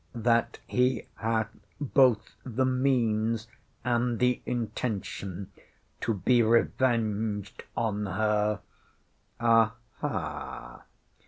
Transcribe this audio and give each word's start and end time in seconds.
that 0.15 0.57
he 0.65 1.03
hath 1.17 1.51
both 1.79 2.31
the 2.43 2.65
means 2.65 3.47
and 3.83 4.17
the 4.17 4.41
intention 4.47 5.51
to 5.99 6.15
be 6.15 6.41
revenged 6.41 7.63
on 7.77 8.07
her. 8.07 8.61
Aha! 9.39 10.85